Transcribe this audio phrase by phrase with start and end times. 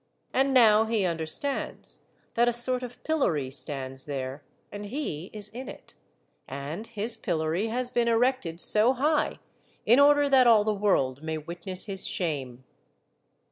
[0.33, 1.99] And now he understands
[2.33, 5.93] that a sort of pillory stands there, and he is in it,
[6.47, 9.37] and his pillory has been erected so high
[9.85, 12.63] in order that all the world may witness his shame.